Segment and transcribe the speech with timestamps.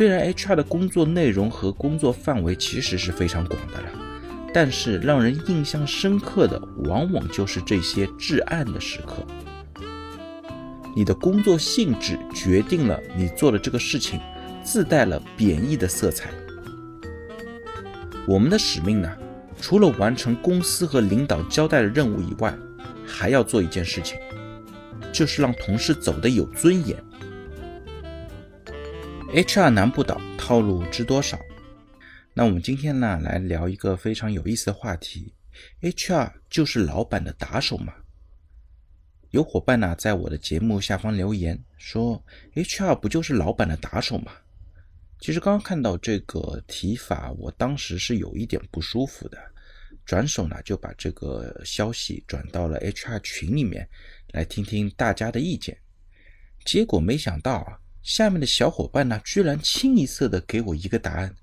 [0.00, 3.90] 虽然 HR 的工作内容和工作范围其实是非常广的了，
[4.54, 9.16] 但是让人印象深刻的往往就是这些至暗的时刻。
[10.96, 14.18] 你的工作性质决定了你做的这个事情
[14.64, 16.30] 自带了贬义的色彩。
[18.26, 19.12] 我们的使命呢，
[19.60, 22.56] 除了完成公司和领导交代的任务以外，
[23.06, 24.16] 还要做一件事情，
[25.12, 26.96] 就是让同事走得有尊严。
[29.32, 31.38] HR 难不倒，套路知多少？
[32.34, 35.32] 那我们今天呢，来聊一个非常有意思的话题
[35.82, 37.94] ：HR 就是老板的打手吗？
[39.30, 42.24] 有伙伴呢，在我的节目下方留言说
[42.56, 44.32] ：“HR 不就是老板的打手吗？”
[45.20, 49.38] 其实刚刚看到这个提法，我当时是有一点不舒服的，
[50.04, 53.88] 转手呢就把这个消息转到了 HR 群里面，
[54.32, 55.78] 来听听大家的意见。
[56.64, 61.34] 结果没想到啊，下面的小伙伴呢，居然清一色的给我一个答案，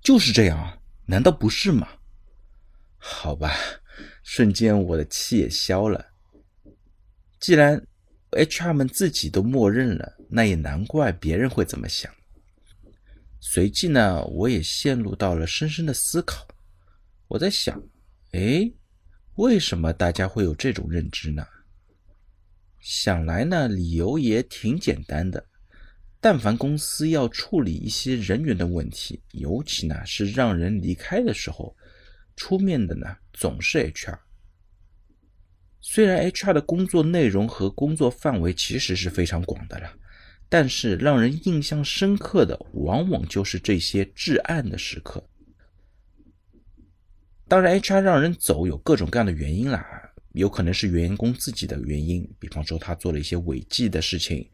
[0.00, 0.78] 就是这样啊？
[1.06, 1.88] 难道不是吗？
[2.96, 3.52] 好吧，
[4.22, 6.12] 瞬间我的气也消了。
[7.40, 7.84] 既然
[8.30, 12.12] HR 们自己都默认了，那也难怪别人会怎么想。
[13.40, 16.46] 随即呢，我也陷入到了深深的思考。
[17.26, 17.82] 我在想，
[18.32, 18.70] 哎，
[19.34, 21.44] 为什么大家会有这种认知呢？
[22.78, 25.46] 想来呢，理由也挺简单的。
[26.20, 31.74] 但凡公司要处理一些人员的问题，尤其呢是让人离开的时候，
[32.36, 34.18] 出面的呢总是 HR。
[35.80, 39.90] 虽然 HR 的工作内容和工作范围其实是非常广的了，
[40.48, 45.26] 但是让人印象深刻的往往就是这些至暗的时刻。
[47.48, 49.84] 当然，HR 让人走有各种各样的原因啦，
[50.32, 54.48] 有可能是员工自己的原因，比方说他做了一些违纪的事情，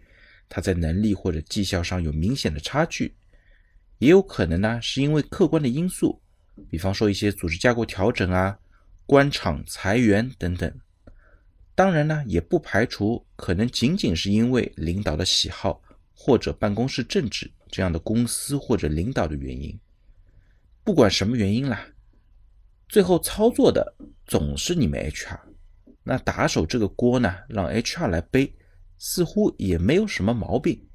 [0.49, 3.11] 他在能力或者绩效上有明显的差距；
[3.99, 6.21] 也有可能呢是因为客观的因素，
[6.71, 8.59] 比方说一些组织架构调整啊、
[9.05, 10.73] 官场裁员等等。
[11.75, 15.83] 当然呢，也不排除可能仅仅是因为领导的喜好
[16.15, 19.79] 或者办公室政治这样的公司或者领导的原因。
[20.83, 21.87] 不管什么原因啦，
[22.89, 23.95] 最后操作的
[24.25, 25.39] 总是你们 HR。
[26.03, 28.55] 那打手这个锅呢，让 HR 来背，
[28.99, 30.89] 似乎也没有什么毛病。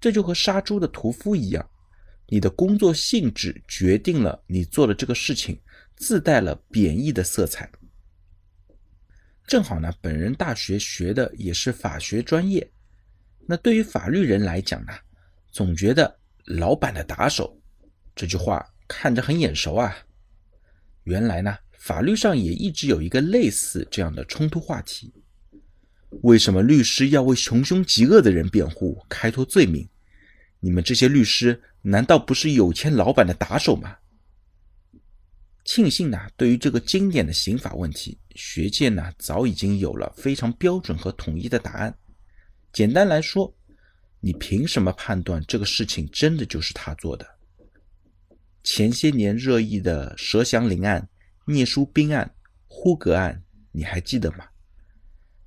[0.00, 1.70] 这就和杀猪的屠夫一样，
[2.28, 5.60] 你的工作性质决定了你做的这个事情
[5.96, 7.70] 自带了贬义的色彩。
[9.46, 12.68] 正好呢，本人大学学的也是法学专业。
[13.46, 14.92] 那对于法律人来讲呢，
[15.50, 17.60] 总觉得“老板的打手”
[18.14, 19.94] 这句话看着很眼熟啊。
[21.04, 25.12] 原来呢，法律上也一直有一个类似这样的冲突话题：
[26.20, 29.88] 为什么律师要为穷凶极恶的人辩护、开脱罪名？
[30.60, 33.96] 你们这些律师难道不是有钱老板的打手吗？
[35.64, 41.94] 庆幸呢，对于这个经典的刑法问题，学界呢早已经有了非常标准和统一的答案。
[42.72, 43.52] 简单来说，
[44.20, 47.26] 你凭什么判断这个事情真的就是他做的？
[48.62, 51.08] 前些年热议的佘祥林案、
[51.46, 52.32] 聂书斌案、
[52.68, 53.42] 呼格案，
[53.72, 54.44] 你还记得吗？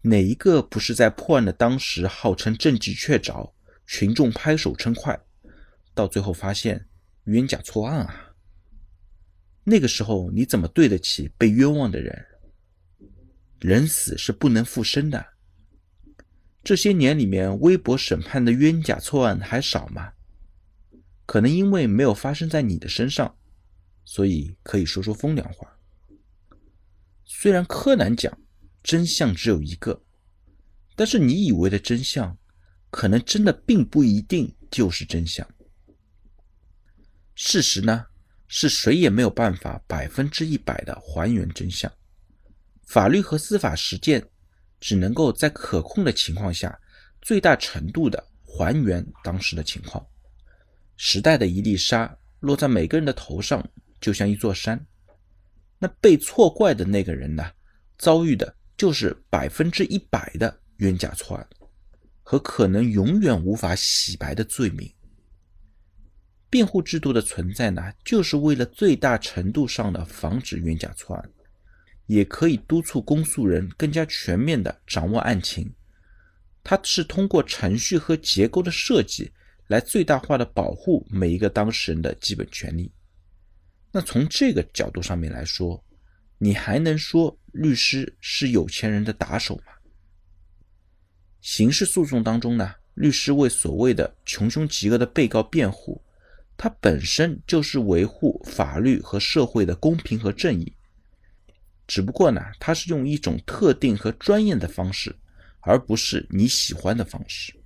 [0.05, 3.51] 哪一个不是在破案的当时号称证据确凿，
[3.88, 5.19] 群众拍手称快，
[5.95, 6.88] 到最后发现
[7.23, 8.35] 冤假错案啊？
[9.63, 12.25] 那个时候你怎么对得起被冤枉的人？
[13.59, 15.25] 人死是不能复生的。
[16.63, 20.13] 这些年里面，微博审判的冤假错案还少吗？
[21.25, 23.35] 可能因为没有发生在你的身上，
[24.03, 25.79] 所以可以说说风凉话。
[27.23, 28.37] 虽然柯南讲
[28.85, 30.00] 真相只有一个，
[30.96, 32.38] 但是你以为的真相，
[32.91, 35.46] 可能真的并不一定就是真相。
[37.34, 38.06] 事实呢？
[38.47, 41.91] 是谁也没有办法百分之一百的还原真相，
[42.85, 44.23] 法律和司法实践
[44.79, 46.79] 只能够在可控的情况下，
[47.23, 50.05] 最大程度的还原当时的情况。
[50.96, 53.67] 时代的一粒沙落在每个人的头上，
[53.99, 54.85] 就像一座山。
[55.79, 57.52] 那被错怪的那个人呢，
[57.97, 61.47] 遭遇的就是百分之一百的冤假错案，
[62.23, 64.91] 和可能永远无法洗白的罪名。
[66.49, 71.29] 辩护制度的存在呢，就是为了最大程度上的防止冤假错案，
[72.05, 75.73] 也可以督促公诉人更加全面的掌握案情。
[76.63, 79.31] 它是通过程序和结构的设计，
[79.67, 82.91] 来最大化的保护每一个当事人的基本权利。
[83.91, 85.83] 那从这个角度上面来说，
[86.46, 89.74] 你还能说律师是有钱人的打手吗？
[91.42, 96.03] 刑事诉讼当中呢，律师为所谓的穷凶极恶的被告辩护，
[96.56, 100.72] 他本身就是维护法律和社会的公平和正义。
[101.88, 105.16] 只不过呢，他是用一种特定和专业的方式，
[105.62, 107.59] 而不是你喜欢的方式。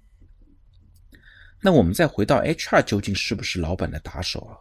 [1.62, 4.56] 那我们再回到 HR 究竟是不是老板的打手啊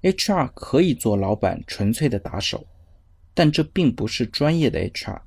[0.00, 2.66] ？HR 可以做老板纯粹的打手，
[3.34, 5.20] 但这并不是专业的 HR，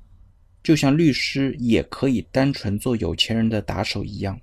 [0.62, 4.40] 就像律师也可以单纯做有钱人的打手一样。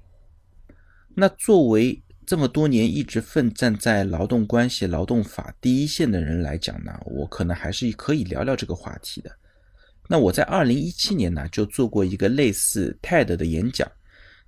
[1.16, 9.36] 那作为这么多年一直奋战在劳动关系、劳动法第一线的人来讲呢，我可能还是可以聊聊这个话题的。
[10.08, 13.92] 那我在二零一七年呢就做过一个类似 TED 的演讲，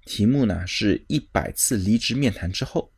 [0.06, 2.93] 题目呢是一百次离职面谈之后。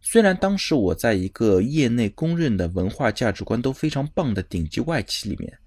[0.00, 5.58] 虽然当时我在一个业内公认的文化价值观都非常棒的顶级外企里面，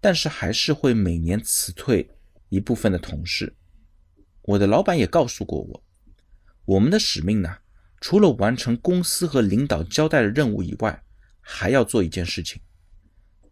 [0.00, 2.08] 但是还是会每年辞退
[2.48, 3.54] 一部分的同事。
[4.42, 5.84] 我的老板也告诉过我。
[6.64, 7.58] 我们的使命呢，
[8.00, 11.02] 除了完成公司和领导交代的任务以外，
[11.40, 12.60] 还要做一件事情，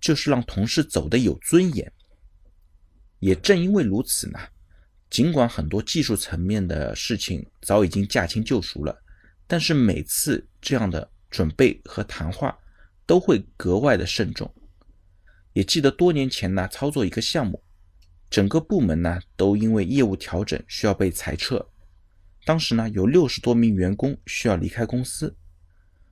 [0.01, 1.93] 就是让同事走得有尊严。
[3.19, 4.39] 也正因为如此呢，
[5.11, 8.99] 尽管很多技术层面的事情早已经驾轻就熟了，
[9.47, 12.59] 但是每次这样的准备和谈话
[13.07, 14.53] 都会格外的慎重。
[15.53, 17.63] 也记得多年前呢，操作一个项目，
[18.29, 21.67] 整个部门呢都因为业务调整需要被裁撤。
[22.45, 25.35] 当时呢，有六十多名员工需要离开公司。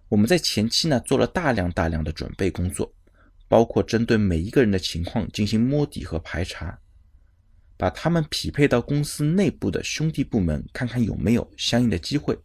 [0.08, 2.92] 我们在前期呢做了大量大量的准备工作，
[3.48, 6.78] 包括针对每一个人的情况进行摸底和排查，
[7.76, 12.38] 把他们匹配到公司内部的兄弟部门，看看有没有相应的机会。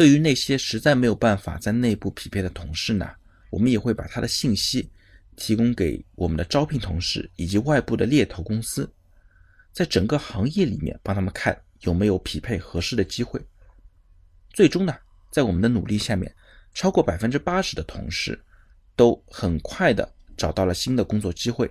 [0.00, 3.06] 对于那些实在没有办法在内部匹配的同事呢，
[3.50, 4.90] 我们也会把他的信息
[5.36, 8.90] 提供给我们的招聘同事以及外部的猎头公司，
[9.74, 11.54] 在整个行业里面帮他们看。
[11.80, 13.38] 有没有匹配合适的机会？
[14.54, 14.96] 最终呢，
[15.30, 16.34] 在我们的努力下面，
[16.72, 18.42] 超过百分之八十的同事
[18.96, 21.70] 都很快的找到了新的工作机会。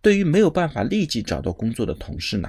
[0.00, 2.48] 对于没有办法立即找到工作的同事呢，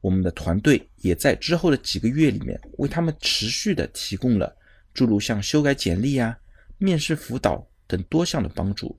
[0.00, 4.56] 我们的团队也在之后的几个月里面为他们持续的提供了
[4.94, 6.38] 诸如像修改简历啊、
[6.78, 8.98] 面试辅导等多项的帮助。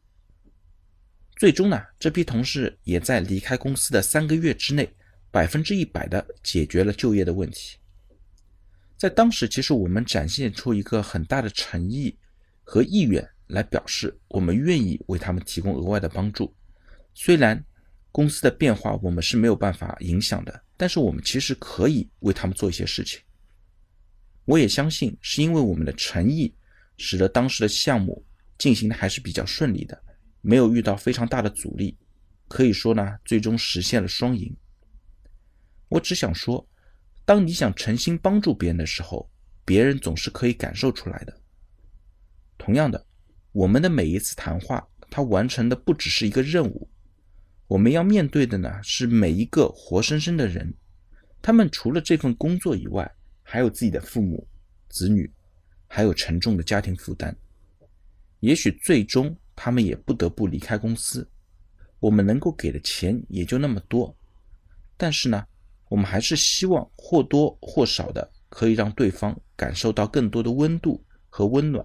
[1.36, 4.90] 最终呢，这批同事也在离开公司的三个月之内。
[5.32, 7.78] 百分之一百的解决了就业的问题。
[8.98, 12.18] 在当时，其实我们展现出一个很大的诚意
[12.64, 16.52] 和意愿，来表示我们愿意为他们提供额外的帮助。
[17.14, 17.64] 虽然
[18.12, 23.20] 公司的变化我们是没有办法影响的，但是我们其实可以为他们做一些事情。
[24.46, 26.56] 我也相信，是因为我们的诚意，
[26.96, 28.26] 使得当时的项目
[28.58, 30.02] 进行的还是比较顺利的，
[30.40, 31.98] 没有遇到非常大的阻力。
[32.48, 34.56] 可以说呢，最终实现了双赢。
[35.90, 36.66] 我只想说，
[37.26, 39.30] 当你想诚心帮助别人的时候，
[39.66, 41.42] 别人总是可以感受出来的。
[42.58, 43.06] 同样的，
[43.52, 46.90] 我们的每一次谈话，它完成的不只是一个任务，
[47.70, 50.74] 我们要面对的呢是每一个活生生的人，
[51.40, 53.10] 他们除了这份工作以外，
[53.44, 54.46] 还有自己的父母、
[54.90, 55.32] 子女，
[55.88, 57.34] 还有沉重的家庭负担。
[58.40, 61.30] 也许最终他们也不得不离开公司，
[62.00, 64.14] 我们能够给的钱也就那么多，
[64.98, 65.46] 但是呢。
[65.92, 71.84] 我们还是希望或多或少的可以让对方感受到更多的温度和温暖，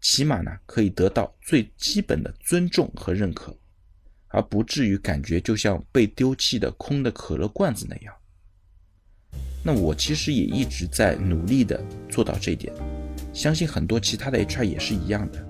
[0.00, 3.52] 起码呢可以得到最基本的尊重和认可，
[4.28, 8.14] 而不至于感觉就像被丢弃的空的可乐罐子那样。
[9.64, 12.72] 那我其实也一直在努力的做到这一点，
[13.32, 15.44] 相信很多其他的 HR 也是一样的。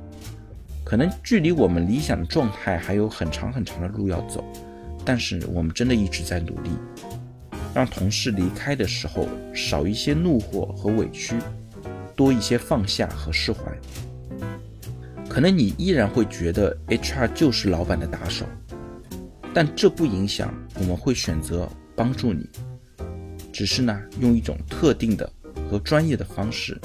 [0.84, 4.42] 可能距离我们理想的状态还有很长很长的路要走，
[5.04, 6.70] 但是我们真的一直在努力。
[7.74, 11.36] 让同事离开的时候少一些怒火和委屈，
[12.16, 13.60] 多一些放下和释怀。
[15.28, 18.46] 可能你依然会觉得 HR 就是老板的打手，
[19.54, 22.48] 但这不影响我们会选择帮助你，
[23.52, 25.30] 只是呢用一种特定的
[25.70, 26.80] 和专业的方式，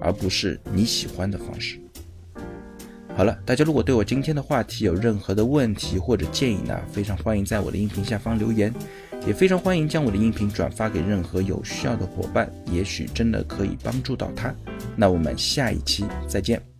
[0.00, 1.78] 而不是你喜欢的方式。
[3.14, 8.72] 好了，大家如果对我今天的话题有任何的问题或者建议呢，非常欢迎在我的音频下方留言。
[9.24, 14.52] 也非常欢迎将我的音频转发给任何有需要的伙伴，也许真的可以帮助到他。
[14.96, 16.71] 那我们下一期再见。